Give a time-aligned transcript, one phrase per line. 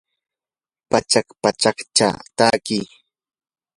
[0.89, 2.79] pachak pachakcha tatki